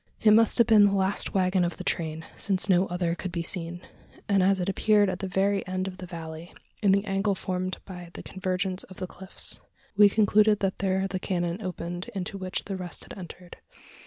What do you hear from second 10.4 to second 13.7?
that there the canon opened into which the rest had entered.